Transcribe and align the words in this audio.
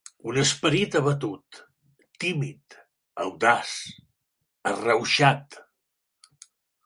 Un 0.29 0.37
esperit 0.43 0.95
abatut, 0.99 1.59
tímid, 2.23 2.77
audaç, 3.25 3.75
arrauxat. 4.73 5.61